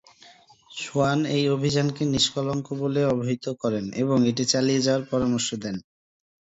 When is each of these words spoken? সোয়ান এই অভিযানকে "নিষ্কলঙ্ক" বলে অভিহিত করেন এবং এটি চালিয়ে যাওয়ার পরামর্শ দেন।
সোয়ান 0.71 1.19
এই 1.35 1.45
অভিযানকে 1.49 2.03
"নিষ্কলঙ্ক" 2.13 2.67
বলে 2.81 3.01
অভিহিত 3.13 3.45
করেন 3.61 3.85
এবং 4.01 4.17
এটি 4.29 4.43
চালিয়ে 4.51 4.83
যাওয়ার 4.85 5.03
পরামর্শ 5.11 5.49
দেন। 5.63 5.75